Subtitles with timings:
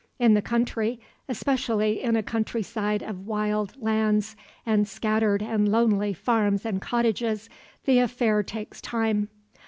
[0.17, 0.99] In the country,
[1.29, 4.35] especially in a countryside of wild lands
[4.65, 7.51] and scattered and lonely farms and cottages,
[7.85, 9.29] the affair takes time.